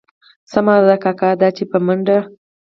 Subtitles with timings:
[0.51, 2.17] سمه ده کاکا دا دي په منډه.